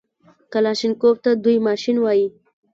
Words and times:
کلاشينکوف 0.53 1.15
ته 1.23 1.31
دوى 1.43 1.55
ماشين 1.67 1.97
وايي. 2.03 2.27